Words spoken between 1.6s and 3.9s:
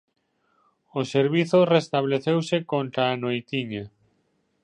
restableceuse contra a noitiña.